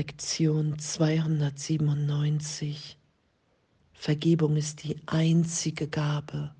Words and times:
Lektion 0.00 0.78
297. 0.78 2.96
Vergebung 3.92 4.56
ist 4.56 4.82
die 4.82 4.96
einzige 5.04 5.88
Gabe, 5.88 6.54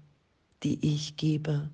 die 0.62 0.94
ich 0.94 1.16
gebe. 1.16 1.70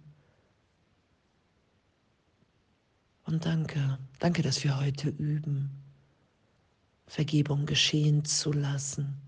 Und 3.24 3.46
danke, 3.46 3.98
danke, 4.20 4.42
dass 4.42 4.62
wir 4.62 4.78
heute 4.78 5.08
üben, 5.08 5.72
Vergebung 7.08 7.66
geschehen 7.66 8.24
zu 8.24 8.52
lassen. 8.52 9.20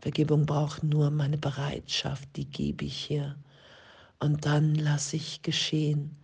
Vergebung 0.00 0.44
braucht 0.44 0.82
nur 0.82 1.10
meine 1.10 1.38
Bereitschaft, 1.38 2.28
die 2.36 2.44
gebe 2.44 2.84
ich 2.84 3.06
hier. 3.06 3.36
Und 4.18 4.44
dann 4.44 4.74
lasse 4.74 5.16
ich 5.16 5.40
geschehen 5.40 6.14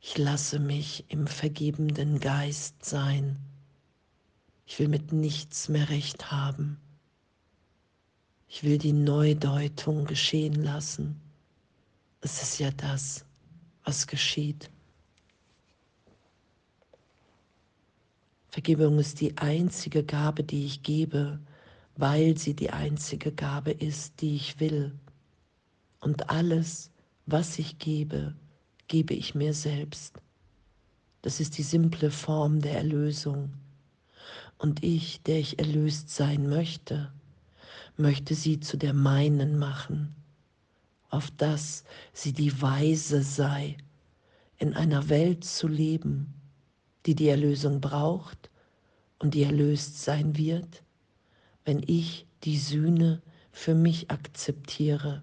ich 0.00 0.18
lasse 0.18 0.58
mich 0.58 1.04
im 1.08 1.26
vergebenden 1.26 2.20
Geist 2.20 2.84
sein. 2.84 3.38
Ich 4.66 4.78
will 4.78 4.88
mit 4.88 5.12
nichts 5.12 5.68
mehr 5.68 5.88
recht 5.88 6.30
haben. 6.30 6.78
Ich 8.48 8.62
will 8.62 8.78
die 8.78 8.92
Neudeutung 8.92 10.04
geschehen 10.04 10.54
lassen. 10.54 11.20
Es 12.20 12.42
ist 12.42 12.58
ja 12.58 12.70
das, 12.70 13.24
was 13.84 14.06
geschieht. 14.06 14.70
Vergebung 18.48 18.98
ist 18.98 19.20
die 19.20 19.36
einzige 19.36 20.02
Gabe, 20.02 20.42
die 20.42 20.64
ich 20.64 20.82
gebe, 20.82 21.38
weil 21.96 22.38
sie 22.38 22.54
die 22.54 22.70
einzige 22.70 23.30
Gabe 23.32 23.70
ist, 23.70 24.20
die 24.20 24.34
ich 24.36 24.60
will. 24.60 24.98
Und 26.00 26.30
alles, 26.30 26.90
was 27.26 27.58
ich 27.58 27.78
gebe, 27.78 28.34
gebe 28.88 29.14
ich 29.14 29.34
mir 29.34 29.54
selbst. 29.54 30.14
Das 31.22 31.40
ist 31.40 31.58
die 31.58 31.62
simple 31.62 32.10
Form 32.10 32.60
der 32.60 32.76
Erlösung. 32.76 33.52
Und 34.58 34.84
ich, 34.84 35.22
der 35.22 35.38
ich 35.38 35.58
erlöst 35.58 36.10
sein 36.10 36.48
möchte, 36.48 37.12
möchte 37.96 38.34
sie 38.34 38.60
zu 38.60 38.76
der 38.76 38.92
meinen 38.92 39.58
machen, 39.58 40.14
auf 41.10 41.30
dass 41.32 41.84
sie 42.12 42.32
die 42.32 42.60
Weise 42.62 43.22
sei, 43.22 43.76
in 44.58 44.74
einer 44.74 45.08
Welt 45.08 45.44
zu 45.44 45.68
leben, 45.68 46.32
die 47.04 47.14
die 47.14 47.28
Erlösung 47.28 47.80
braucht 47.80 48.50
und 49.18 49.34
die 49.34 49.42
erlöst 49.42 50.02
sein 50.02 50.36
wird, 50.36 50.82
wenn 51.64 51.82
ich 51.86 52.26
die 52.44 52.58
Sühne 52.58 53.22
für 53.52 53.74
mich 53.74 54.10
akzeptiere. 54.10 55.22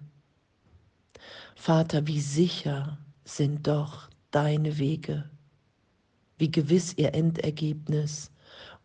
Vater, 1.56 2.06
wie 2.06 2.20
sicher 2.20 2.98
sind 3.24 3.66
doch 3.66 4.08
deine 4.30 4.78
Wege, 4.78 5.30
wie 6.38 6.50
gewiss 6.50 6.94
ihr 6.96 7.14
Endergebnis 7.14 8.30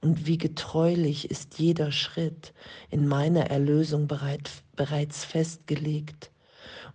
und 0.01 0.25
wie 0.25 0.37
getreulich 0.37 1.29
ist 1.29 1.59
jeder 1.59 1.91
Schritt 1.91 2.53
in 2.89 3.07
meiner 3.07 3.49
Erlösung 3.49 4.07
bereit, 4.07 4.49
bereits 4.75 5.25
festgelegt 5.25 6.31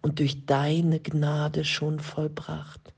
und 0.02 0.18
durch 0.18 0.46
deine 0.46 1.00
Gnade 1.00 1.64
schon 1.64 2.00
vollbracht. 2.00 2.92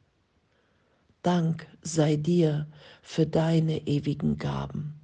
Dank 1.22 1.66
sei 1.82 2.16
dir 2.16 2.68
für 3.02 3.26
deine 3.26 3.86
ewigen 3.86 4.38
Gaben 4.38 4.94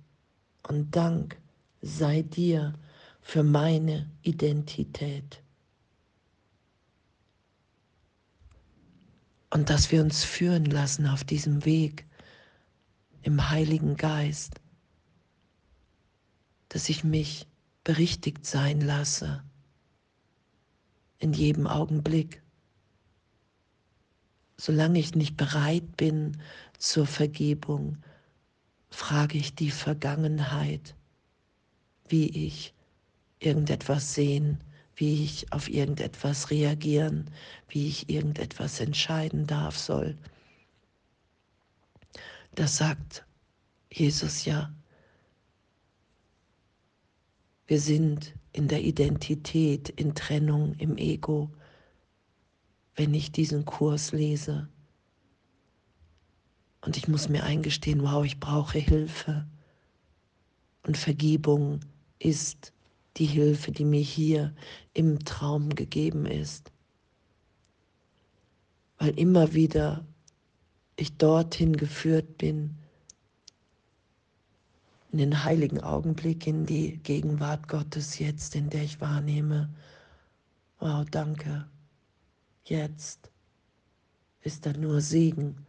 und 0.69 0.95
Dank 0.95 1.37
sei 1.81 2.23
dir 2.23 2.75
für 3.21 3.43
meine 3.43 4.09
Identität. 4.23 5.43
Und 9.53 9.69
dass 9.69 9.92
wir 9.92 10.03
uns 10.03 10.25
führen 10.25 10.64
lassen 10.64 11.06
auf 11.06 11.25
diesem 11.25 11.67
Weg 11.67 12.06
im 13.20 13.50
Heiligen 13.50 13.97
Geist, 13.97 14.62
dass 16.70 16.89
ich 16.89 17.05
mich 17.05 17.47
berichtigt 17.84 18.47
sein 18.47 18.81
lasse 18.81 19.44
in 21.19 21.34
jedem 21.34 21.66
Augenblick. 21.66 22.43
Solange 24.56 24.99
ich 24.99 25.15
nicht 25.15 25.37
bereit 25.37 25.98
bin 25.98 26.38
zur 26.78 27.06
Vergebung, 27.06 27.98
frage 28.88 29.37
ich 29.37 29.54
die 29.54 29.71
Vergangenheit, 29.71 30.94
wie 32.09 32.47
ich 32.47 32.72
irgendetwas 33.38 34.15
sehen 34.15 34.65
wie 35.03 35.25
ich 35.25 35.53
auf 35.53 35.69
irgendetwas 35.69 36.53
reagieren, 36.53 37.29
wie 37.69 37.89
ich 37.89 38.09
irgendetwas 38.09 38.79
entscheiden 38.79 39.49
darf, 39.49 39.77
soll. 39.77 40.17
Das 42.55 42.77
sagt 42.77 43.27
Jesus 43.91 44.45
ja. 44.45 44.73
Wir 47.67 47.81
sind 47.81 48.33
in 48.53 48.69
der 48.69 48.85
Identität, 48.85 49.89
in 49.89 50.15
Trennung, 50.15 50.75
im 50.75 50.97
Ego, 50.97 51.51
wenn 52.95 53.13
ich 53.13 53.33
diesen 53.33 53.65
Kurs 53.65 54.13
lese. 54.13 54.69
Und 56.81 56.97
ich 56.97 57.09
muss 57.09 57.29
mir 57.29 57.43
eingestehen, 57.43 58.05
wow, 58.05 58.25
ich 58.25 58.39
brauche 58.39 58.79
Hilfe. 58.79 59.49
Und 60.84 60.97
Vergebung 60.97 61.81
ist 62.21 62.73
die 63.17 63.27
Hilfe, 63.27 63.73
die 63.73 63.84
mir 63.84 64.00
hier 64.00 64.55
im 64.95 65.25
Traum 65.25 65.71
gegeben 65.71 66.27
ist. 66.27 66.73
Weil 68.99 69.19
immer 69.19 69.53
wieder 69.53 70.05
ich 70.97 71.17
dorthin 71.17 71.77
geführt 71.77 72.39
bin, 72.39 72.77
in 75.11 75.19
den 75.19 75.45
heiligen 75.45 75.81
Augenblick, 75.81 76.47
in 76.47 76.65
die 76.65 76.97
Gegenwart 76.99 77.69
Gottes 77.69 78.19
jetzt, 78.19 78.55
in 78.55 78.71
der 78.71 78.83
ich 78.83 79.01
wahrnehme, 79.01 79.69
wow, 80.78 81.05
danke, 81.11 81.69
jetzt 82.65 83.31
ist 84.41 84.65
da 84.65 84.72
nur 84.72 85.01
Segen, 85.03 85.67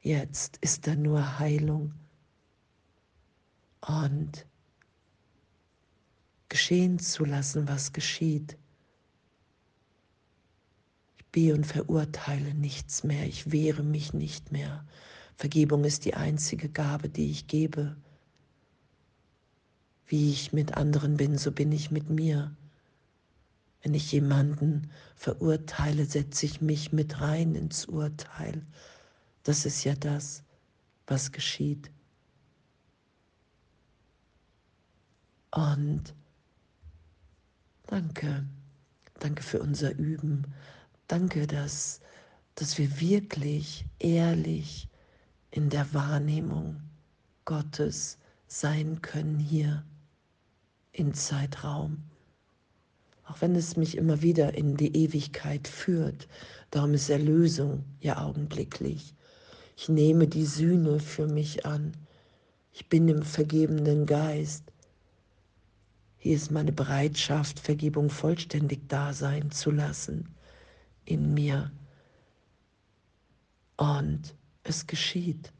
jetzt 0.00 0.58
ist 0.58 0.86
da 0.86 0.94
nur 0.94 1.38
Heilung. 1.38 1.92
Und 3.80 4.46
geschehen 6.48 6.98
zu 6.98 7.24
lassen, 7.24 7.68
was 7.68 7.92
geschieht. 7.92 8.56
Ich 11.18 11.26
behe 11.26 11.54
und 11.54 11.66
verurteile 11.66 12.54
nichts 12.54 13.04
mehr, 13.04 13.26
ich 13.26 13.52
wehre 13.52 13.82
mich 13.82 14.12
nicht 14.12 14.52
mehr. 14.52 14.86
Vergebung 15.36 15.84
ist 15.84 16.04
die 16.04 16.14
einzige 16.14 16.68
Gabe, 16.68 17.08
die 17.08 17.30
ich 17.30 17.46
gebe. 17.46 17.96
Wie 20.06 20.32
ich 20.32 20.52
mit 20.52 20.76
anderen 20.76 21.16
bin, 21.16 21.38
so 21.38 21.52
bin 21.52 21.70
ich 21.70 21.90
mit 21.90 22.10
mir. 22.10 22.56
Wenn 23.82 23.94
ich 23.94 24.10
jemanden 24.10 24.90
verurteile, 25.14 26.06
setze 26.06 26.46
ich 26.46 26.60
mich 26.60 26.92
mit 26.92 27.20
rein 27.20 27.54
ins 27.54 27.84
Urteil. 27.86 28.66
Das 29.44 29.64
ist 29.64 29.84
ja 29.84 29.94
das, 29.94 30.42
was 31.06 31.30
geschieht. 31.30 31.90
Und 35.50 36.14
Danke. 37.98 38.44
Danke 39.18 39.42
für 39.42 39.58
unser 39.58 39.92
Üben. 39.98 40.46
Danke, 41.08 41.48
dass, 41.48 42.00
dass 42.54 42.78
wir 42.78 43.00
wirklich 43.00 43.86
ehrlich 43.98 44.88
in 45.50 45.68
der 45.68 45.92
Wahrnehmung 45.92 46.80
Gottes 47.44 48.16
sein 48.46 49.02
können 49.02 49.40
hier 49.40 49.84
in 50.92 51.12
Zeitraum. 51.12 52.04
Auch 53.24 53.40
wenn 53.40 53.56
es 53.56 53.76
mich 53.76 53.96
immer 53.96 54.22
wieder 54.22 54.54
in 54.54 54.76
die 54.76 54.94
Ewigkeit 54.94 55.66
führt. 55.66 56.28
Darum 56.70 56.94
ist 56.94 57.10
Erlösung 57.10 57.84
ja 57.98 58.24
augenblicklich. 58.24 59.12
Ich 59.76 59.88
nehme 59.88 60.28
die 60.28 60.46
Sühne 60.46 61.00
für 61.00 61.26
mich 61.26 61.66
an. 61.66 61.96
Ich 62.72 62.88
bin 62.88 63.08
im 63.08 63.24
vergebenden 63.24 64.06
Geist. 64.06 64.62
Hier 66.20 66.34
ist 66.34 66.50
meine 66.50 66.72
Bereitschaft, 66.72 67.60
Vergebung 67.60 68.10
vollständig 68.10 68.88
da 68.88 69.12
sein 69.12 69.52
zu 69.52 69.70
lassen 69.70 70.34
in 71.04 71.32
mir. 71.32 71.70
Und 73.76 74.34
es 74.64 74.88
geschieht, 74.88 75.52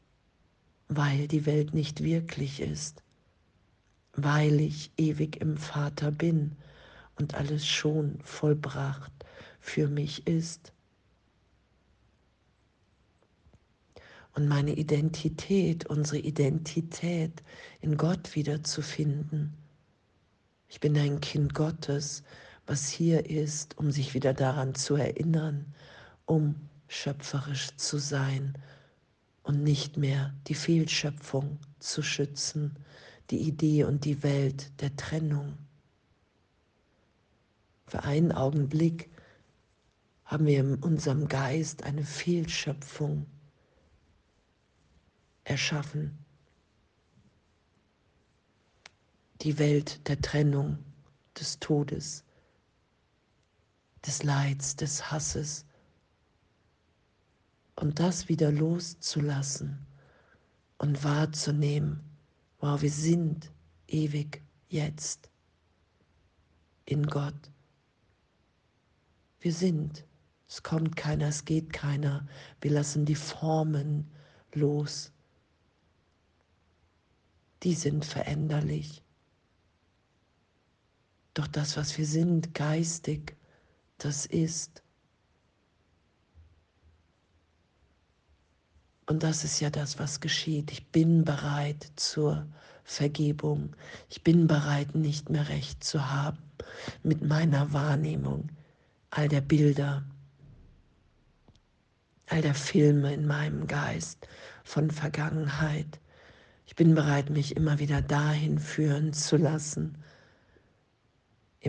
weil 0.89 1.29
die 1.29 1.47
Welt 1.47 1.75
nicht 1.75 2.03
wirklich 2.03 2.61
ist, 2.61 3.05
weil 4.15 4.61
ich 4.61 4.91
ewig 4.97 5.41
im 5.41 5.57
Vater 5.57 6.11
bin 6.11 6.57
und 7.15 7.35
alles 7.35 7.65
schon 7.65 8.19
vollbracht 8.25 9.13
für 9.61 9.87
mich 9.87 10.27
ist. 10.27 10.73
Und 14.35 14.49
meine 14.49 14.75
Identität, 14.75 15.87
unsere 15.87 16.19
Identität 16.19 17.45
in 17.81 17.97
Gott 17.97 18.35
wiederzufinden 18.35 19.58
ich 20.69 20.81
bin 20.81 20.97
ein 20.97 21.21
Kind 21.21 21.55
Gottes, 21.55 22.23
was 22.67 22.89
hier 22.89 23.29
ist, 23.29 23.79
um 23.79 23.91
sich 23.91 24.15
wieder 24.15 24.35
daran 24.35 24.75
zu 24.75 24.95
erinnern, 24.95 25.75
um 26.27 26.55
schöpferisch 26.89 27.75
zu 27.77 27.99
sein 27.99 28.57
und 29.43 29.63
nicht 29.63 29.97
mehr 29.97 30.35
die 30.47 30.55
Fehlschöpfung 30.55 31.59
zu 31.79 32.03
schützen, 32.03 32.77
die 33.31 33.39
Idee 33.39 33.85
und 33.85 34.05
die 34.05 34.23
Welt 34.23 34.71
der 34.81 34.95
Trennung. 34.97 35.57
Für 37.87 38.03
einen 38.05 38.33
Augenblick 38.33 39.11
haben 40.27 40.45
wir 40.45 40.61
in 40.61 40.75
unserem 40.75 41.29
Geist 41.29 41.85
eine 41.85 42.05
Fehlschöpfung 42.05 43.27
erschaffen. 45.45 46.19
Die 49.43 49.59
Welt 49.59 50.07
der 50.09 50.21
Trennung, 50.21 50.79
des 51.39 51.59
Todes, 51.61 52.25
des 54.05 54.23
Leids, 54.23 54.77
des 54.77 55.11
Hasses, 55.11 55.65
und 57.77 58.01
das 58.01 58.29
wieder 58.29 58.51
loszulassen 58.51 59.87
und 60.79 61.05
wahrzunehmen, 61.05 62.01
wow, 62.61 62.83
wir 62.83 62.91
sind 62.91 63.53
ewig 63.87 64.43
jetzt 64.69 65.31
in 66.87 67.07
Gott. 67.07 67.53
Wir 69.41 69.53
sind. 69.53 70.05
Es 70.49 70.63
kommt 70.63 70.97
keiner, 70.97 71.29
es 71.29 71.45
geht 71.45 71.73
keiner. 71.73 72.27
Wir 72.61 72.71
lassen 72.71 73.05
die 73.05 73.15
Formen 73.15 74.11
los. 74.55 75.13
Die 77.63 77.75
sind 77.75 78.05
veränderlich. 78.05 79.03
Doch 81.39 81.47
das, 81.47 81.77
was 81.77 81.97
wir 81.97 82.05
sind, 82.05 82.53
geistig, 82.53 83.37
das 83.99 84.27
ist. 84.27 84.83
Und 89.07 89.23
das 89.23 89.45
ist 89.45 89.61
ja 89.61 89.71
das, 89.71 90.01
was 90.01 90.19
geschieht. 90.19 90.73
Ich 90.73 90.89
bin 90.89 91.25
bereit 91.25 91.93
zur 91.95 92.45
Vergebung. 92.83 93.77
Ich 94.11 94.25
bin 94.25 94.49
bereit, 94.49 94.97
nicht 94.97 95.31
mehr 95.31 95.49
recht 95.49 95.85
zu 95.85 96.11
haben 96.11 96.39
mit 97.05 97.23
meiner 97.23 97.73
Wahrnehmung 97.73 98.49
all 99.11 99.29
der 99.29 99.41
Bilder, 99.41 100.03
all 102.27 102.43
der 102.43 102.57
Filme 102.57 103.15
in 103.15 103.29
meinem 103.29 103.69
Geist 103.69 104.27
von 104.65 104.91
Vergangenheit. 104.91 106.01
Ich 106.67 106.75
bin 106.75 106.97
bereit, 106.97 107.31
mich 107.31 107.55
immer 107.55 107.79
wieder 107.79 108.03
dahin 108.03 108.59
führen 108.59 109.13
zu 109.13 109.37
lassen, 109.37 110.03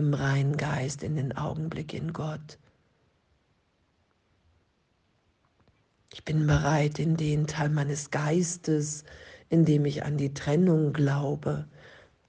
im 0.00 0.14
reinen 0.14 0.56
Geist, 0.56 1.02
in 1.02 1.14
den 1.16 1.36
Augenblick 1.36 1.92
in 1.92 2.14
Gott. 2.14 2.58
Ich 6.12 6.24
bin 6.24 6.46
bereit, 6.46 6.98
in 6.98 7.16
den 7.16 7.46
Teil 7.46 7.68
meines 7.68 8.10
Geistes, 8.10 9.04
in 9.50 9.66
dem 9.66 9.84
ich 9.84 10.02
an 10.02 10.16
die 10.16 10.32
Trennung 10.32 10.94
glaube, 10.94 11.68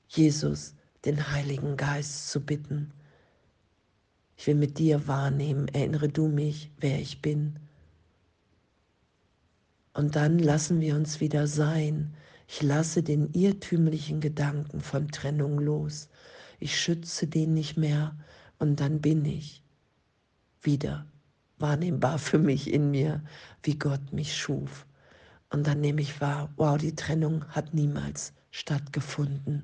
Jesus, 0.09 0.75
den 1.05 1.31
Heiligen 1.31 1.77
Geist 1.77 2.29
zu 2.29 2.41
bitten. 2.41 2.91
Ich 4.35 4.47
will 4.47 4.55
mit 4.55 4.77
dir 4.77 5.07
wahrnehmen, 5.07 5.69
erinnere 5.69 6.09
du 6.09 6.27
mich, 6.27 6.71
wer 6.77 6.99
ich 6.99 7.21
bin. 7.21 7.57
Und 9.93 10.17
dann 10.17 10.39
lassen 10.39 10.81
wir 10.81 10.95
uns 10.95 11.21
wieder 11.21 11.47
sein. 11.47 12.13
Ich 12.47 12.61
lasse 12.61 13.01
den 13.01 13.31
irrtümlichen 13.33 14.19
Gedanken 14.19 14.81
von 14.81 15.07
Trennung 15.07 15.57
los. 15.59 16.09
Ich 16.61 16.79
schütze 16.79 17.25
den 17.25 17.55
nicht 17.55 17.75
mehr 17.75 18.15
und 18.59 18.79
dann 18.79 19.01
bin 19.01 19.25
ich 19.25 19.63
wieder 20.61 21.07
wahrnehmbar 21.57 22.19
für 22.19 22.37
mich 22.37 22.71
in 22.71 22.91
mir, 22.91 23.23
wie 23.63 23.79
Gott 23.79 24.13
mich 24.13 24.37
schuf. 24.37 24.85
Und 25.49 25.65
dann 25.65 25.81
nehme 25.81 26.01
ich 26.01 26.21
wahr, 26.21 26.53
wow, 26.57 26.77
die 26.77 26.95
Trennung 26.95 27.43
hat 27.49 27.73
niemals 27.73 28.33
stattgefunden, 28.51 29.63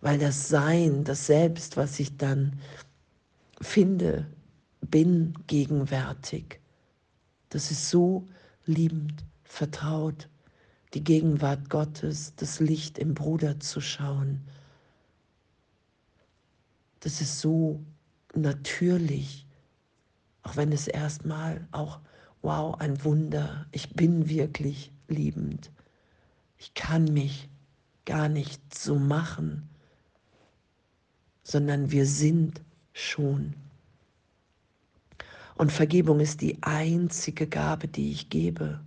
weil 0.00 0.18
das 0.18 0.48
Sein, 0.48 1.04
das 1.04 1.26
Selbst, 1.26 1.76
was 1.76 2.00
ich 2.00 2.16
dann 2.16 2.58
finde, 3.60 4.26
bin 4.80 5.34
gegenwärtig, 5.46 6.58
das 7.50 7.70
ist 7.70 7.88
so 7.88 8.26
liebend, 8.66 9.24
vertraut, 9.44 10.28
die 10.92 11.04
Gegenwart 11.04 11.70
Gottes, 11.70 12.34
das 12.34 12.58
Licht 12.58 12.98
im 12.98 13.14
Bruder 13.14 13.60
zu 13.60 13.80
schauen. 13.80 14.40
Das 17.00 17.20
ist 17.20 17.40
so 17.40 17.80
natürlich 18.34 19.46
auch 20.42 20.56
wenn 20.56 20.72
es 20.72 20.88
erstmal 20.88 21.66
auch, 21.72 22.00
wow, 22.42 22.74
ein 22.80 23.04
Wunder, 23.04 23.66
ich 23.72 23.94
bin 23.94 24.28
wirklich 24.28 24.92
liebend. 25.08 25.70
Ich 26.58 26.74
kann 26.74 27.04
mich 27.04 27.48
gar 28.04 28.28
nicht 28.28 28.74
so 28.74 28.98
machen, 28.98 29.68
sondern 31.42 31.90
wir 31.90 32.06
sind 32.06 32.62
schon. 32.92 33.54
Und 35.56 35.70
Vergebung 35.70 36.20
ist 36.20 36.40
die 36.40 36.62
einzige 36.62 37.46
Gabe, 37.46 37.86
die 37.86 38.12
ich 38.12 38.30
gebe, 38.30 38.80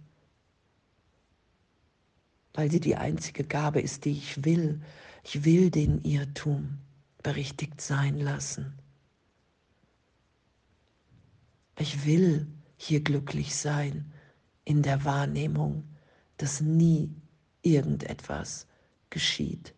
weil 2.56 2.71
sie 2.71 2.80
die 2.80 2.95
einzige 2.95 3.44
Gabe 3.44 3.80
ist, 3.80 4.06
die 4.06 4.12
ich 4.12 4.44
will. 4.44 4.81
Ich 5.24 5.45
will 5.45 5.69
den 5.69 6.04
Irrtum 6.04 6.80
berichtigt 7.23 7.81
sein 7.81 8.19
lassen. 8.19 8.77
Ich 11.79 12.05
will 12.05 12.47
hier 12.77 13.01
glücklich 13.01 13.55
sein 13.55 14.11
in 14.65 14.83
der 14.83 15.03
Wahrnehmung, 15.05 15.83
dass 16.37 16.61
nie 16.61 17.15
irgendetwas 17.61 18.67
geschieht, 19.09 19.73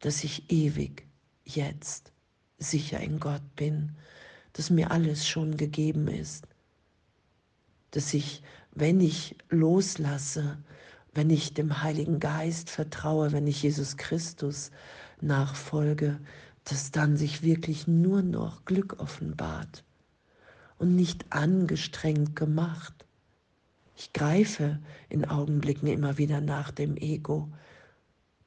dass 0.00 0.22
ich 0.22 0.50
ewig 0.50 1.06
jetzt 1.44 2.12
sicher 2.58 3.00
in 3.00 3.18
Gott 3.18 3.56
bin, 3.56 3.96
dass 4.52 4.70
mir 4.70 4.90
alles 4.90 5.26
schon 5.26 5.56
gegeben 5.56 6.08
ist, 6.08 6.46
dass 7.90 8.14
ich, 8.14 8.42
wenn 8.72 9.00
ich 9.00 9.36
loslasse, 9.48 10.62
wenn 11.14 11.30
ich 11.30 11.54
dem 11.54 11.82
Heiligen 11.82 12.20
Geist 12.20 12.70
vertraue, 12.70 13.32
wenn 13.32 13.46
ich 13.46 13.62
Jesus 13.62 13.96
Christus 13.96 14.70
nachfolge, 15.22 16.20
dass 16.64 16.90
dann 16.90 17.16
sich 17.16 17.42
wirklich 17.42 17.86
nur 17.86 18.22
noch 18.22 18.64
Glück 18.64 19.00
offenbart 19.00 19.84
und 20.78 20.96
nicht 20.96 21.26
angestrengt 21.30 22.36
gemacht. 22.36 23.06
Ich 23.96 24.12
greife 24.12 24.80
in 25.08 25.24
Augenblicken 25.24 25.88
immer 25.88 26.18
wieder 26.18 26.40
nach 26.40 26.70
dem 26.70 26.96
Ego, 26.96 27.48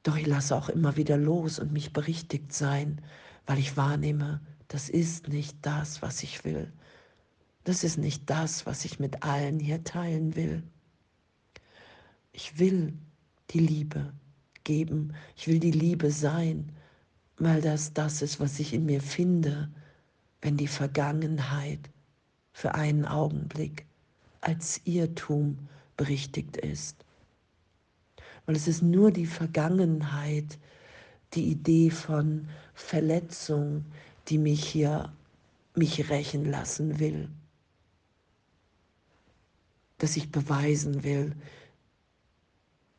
doch 0.02 0.16
ich 0.16 0.26
lasse 0.26 0.54
auch 0.54 0.68
immer 0.68 0.96
wieder 0.96 1.16
los 1.16 1.58
und 1.58 1.72
mich 1.72 1.92
berichtigt 1.92 2.52
sein, 2.52 3.00
weil 3.46 3.58
ich 3.58 3.76
wahrnehme, 3.76 4.40
das 4.68 4.88
ist 4.88 5.28
nicht 5.28 5.56
das, 5.62 6.02
was 6.02 6.22
ich 6.22 6.44
will. 6.44 6.72
Das 7.64 7.82
ist 7.84 7.98
nicht 7.98 8.28
das, 8.30 8.66
was 8.66 8.84
ich 8.84 9.00
mit 9.00 9.22
allen 9.24 9.58
hier 9.58 9.82
teilen 9.82 10.36
will. 10.36 10.62
Ich 12.32 12.58
will 12.58 12.96
die 13.50 13.60
Liebe 13.60 14.12
geben. 14.66 15.14
Ich 15.36 15.46
will 15.46 15.58
die 15.58 15.70
Liebe 15.70 16.10
sein, 16.10 16.72
weil 17.38 17.62
das 17.62 17.94
das 17.94 18.20
ist, 18.20 18.38
was 18.40 18.58
ich 18.58 18.74
in 18.74 18.84
mir 18.84 19.00
finde, 19.00 19.70
wenn 20.42 20.58
die 20.58 20.66
Vergangenheit 20.66 21.80
für 22.52 22.74
einen 22.74 23.06
Augenblick 23.06 23.86
als 24.42 24.80
Irrtum 24.84 25.58
berichtigt 25.96 26.58
ist. 26.58 27.04
Weil 28.44 28.56
es 28.56 28.68
ist 28.68 28.82
nur 28.82 29.10
die 29.10 29.26
Vergangenheit, 29.26 30.58
die 31.34 31.50
Idee 31.50 31.90
von 31.90 32.48
Verletzung, 32.74 33.84
die 34.28 34.38
mich 34.38 34.64
hier 34.64 35.12
mich 35.74 36.10
rächen 36.10 36.44
lassen 36.44 36.98
will. 36.98 37.28
Dass 39.98 40.16
ich 40.16 40.30
beweisen 40.30 41.04
will, 41.04 41.34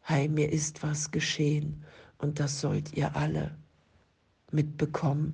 hey, 0.09 0.29
mir 0.29 0.53
ist 0.53 0.83
was 0.83 1.11
geschehen 1.11 1.83
und 2.17 2.39
das 2.39 2.61
sollt 2.61 2.93
ihr 2.93 3.17
alle 3.17 3.53
mitbekommen. 4.53 5.33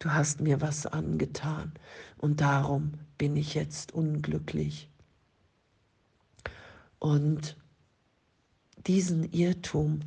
Du 0.00 0.12
hast 0.12 0.40
mir 0.40 0.60
was 0.60 0.86
angetan 0.86 1.70
und 2.18 2.40
darum 2.40 2.94
bin 3.16 3.36
ich 3.36 3.54
jetzt 3.54 3.92
unglücklich. 3.92 4.90
Und 6.98 7.56
diesen 8.88 9.32
Irrtum 9.32 10.00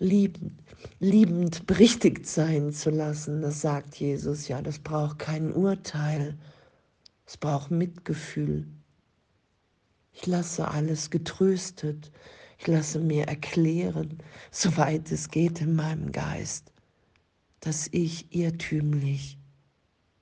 liebend, 0.00 0.60
liebend 0.98 1.68
berichtigt 1.68 2.26
sein 2.26 2.72
zu 2.72 2.90
lassen, 2.90 3.42
das 3.42 3.60
sagt 3.60 3.94
Jesus 3.94 4.48
ja, 4.48 4.60
das 4.60 4.80
braucht 4.80 5.20
kein 5.20 5.52
Urteil, 5.52 6.36
es 7.26 7.36
braucht 7.36 7.70
Mitgefühl. 7.70 8.66
Ich 10.20 10.26
lasse 10.26 10.68
alles 10.68 11.08
getröstet, 11.08 12.12
ich 12.58 12.66
lasse 12.66 12.98
mir 13.00 13.26
erklären, 13.26 14.18
soweit 14.50 15.10
es 15.10 15.30
geht 15.30 15.62
in 15.62 15.74
meinem 15.74 16.12
Geist, 16.12 16.74
dass 17.60 17.88
ich 17.90 18.26
irrtümlich 18.30 19.38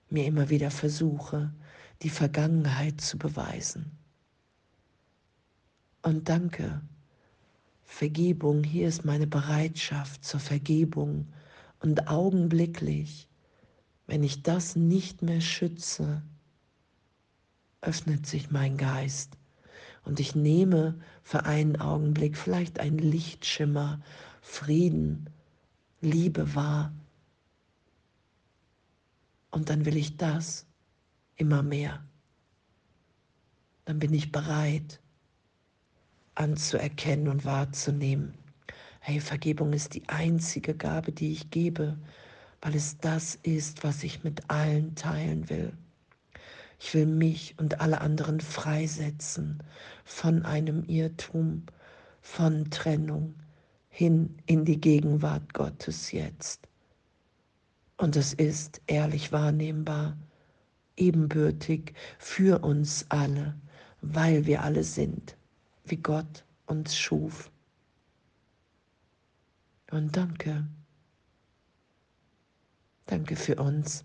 mir 0.09 0.25
immer 0.27 0.51
wieder 0.51 0.71
versuche, 0.71 1.53
die 2.03 2.11
Vergangenheit 2.11 3.01
zu 3.01 3.19
beweisen. 3.19 3.91
Und 6.03 6.29
danke. 6.29 6.81
Vergebung, 7.83 8.63
hier 8.63 8.87
ist 8.87 9.05
meine 9.05 9.27
Bereitschaft 9.27 10.25
zur 10.25 10.39
Vergebung. 10.39 11.27
Und 11.81 12.07
augenblicklich, 12.07 13.29
wenn 14.07 14.23
ich 14.23 14.45
das 14.45 14.77
nicht 14.77 15.23
mehr 15.23 15.41
schütze, 15.41 16.23
öffnet 17.81 18.27
sich 18.27 18.53
mein 18.53 18.77
Geist 18.77 19.37
und 20.09 20.21
ich 20.21 20.35
nehme 20.35 20.99
für 21.23 21.45
einen 21.45 21.77
Augenblick 21.77 22.39
vielleicht 22.39 22.81
einen 22.81 22.99
Lichtschimmer, 22.99 24.01
Frieden, 24.41 25.29
Liebe 26.01 26.55
wahr. 26.55 26.95
Und 29.51 29.69
dann 29.69 29.85
will 29.85 29.99
ich 29.99 30.17
das 30.17 30.67
immer 31.37 31.63
mehr. 31.63 32.03
Dann 33.85 33.99
bin 33.99 34.15
ich 34.15 34.33
bereit 34.33 34.99
anzuerkennen 36.35 37.29
und 37.29 37.45
wahrzunehmen. 37.45 38.33
Hey, 39.01 39.21
Vergebung 39.21 39.75
ist 39.75 39.95
die 39.95 40.09
einzige 40.09 40.75
Gabe, 40.75 41.13
die 41.13 41.33
ich 41.33 41.51
gebe, 41.51 41.99
weil 42.63 42.75
es 42.75 42.97
das 42.97 43.35
ist, 43.43 43.85
was 43.85 44.03
ich 44.03 44.25
mit 44.25 44.49
allen 44.49 44.95
teilen 44.95 45.51
will. 45.51 45.77
Ich 46.79 46.95
will 46.95 47.07
mich 47.07 47.55
und 47.59 47.81
alle 47.81 48.01
anderen 48.01 48.41
freisetzen 48.41 49.63
von 50.05 50.45
einem 50.45 50.85
Irrtum, 50.85 51.65
von 52.21 52.71
Trennung 52.71 53.35
hin 53.89 54.37
in 54.47 54.65
die 54.65 54.81
Gegenwart 54.81 55.55
Gottes 55.55 56.13
jetzt. 56.13 56.69
Und 57.97 58.15
es 58.15 58.33
ist 58.33 58.81
ehrlich 58.87 59.33
wahrnehmbar, 59.33 60.17
ebenbürtig 60.97 61.95
für 62.19 62.61
uns 62.61 63.07
alle, 63.09 63.57
weil 64.01 64.47
wir 64.47 64.63
alle 64.63 64.85
sind, 64.85 65.37
wie 65.85 65.97
Gott 65.97 66.45
uns 66.67 66.97
schuf. 66.97 67.51
Und 69.91 70.17
danke. 70.17 70.69
Danke 73.07 73.37
für 73.37 73.57
uns 73.57 74.05